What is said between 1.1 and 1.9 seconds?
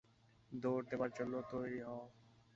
জন্য তৈরি হ।